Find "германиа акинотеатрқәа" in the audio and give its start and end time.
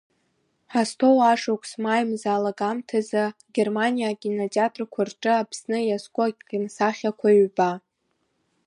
3.55-5.01